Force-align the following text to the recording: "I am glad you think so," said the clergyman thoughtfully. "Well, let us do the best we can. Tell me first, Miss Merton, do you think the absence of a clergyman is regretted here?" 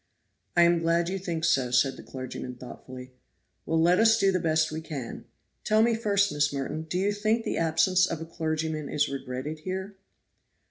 "I 0.57 0.63
am 0.63 0.79
glad 0.79 1.09
you 1.09 1.19
think 1.19 1.43
so," 1.45 1.69
said 1.69 1.95
the 1.95 2.01
clergyman 2.01 2.55
thoughtfully. 2.55 3.11
"Well, 3.67 3.79
let 3.79 3.99
us 3.99 4.17
do 4.17 4.31
the 4.31 4.39
best 4.39 4.71
we 4.71 4.81
can. 4.81 5.25
Tell 5.63 5.83
me 5.83 5.93
first, 5.93 6.31
Miss 6.31 6.51
Merton, 6.51 6.87
do 6.89 6.97
you 6.97 7.11
think 7.11 7.45
the 7.45 7.59
absence 7.59 8.07
of 8.07 8.19
a 8.19 8.25
clergyman 8.25 8.89
is 8.89 9.09
regretted 9.09 9.59
here?" 9.59 9.97